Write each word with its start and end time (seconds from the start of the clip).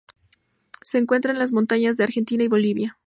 Se 0.81 0.97
encuentra 0.97 1.31
en 1.31 1.37
las 1.37 1.53
montañas 1.53 1.95
de 1.95 2.05
Argentina 2.05 2.43
y 2.43 2.47
Bolivia. 2.47 2.97